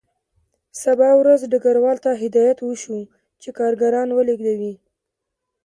[0.83, 2.99] سبا ورځ ډګروال ته هدایت وشو
[3.41, 4.73] چې کارګران ولېږدوي